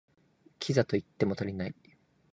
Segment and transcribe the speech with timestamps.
[0.57, 1.75] キザと言っても足りない